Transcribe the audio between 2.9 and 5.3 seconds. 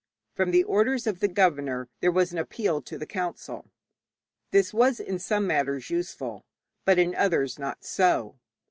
the council. This was in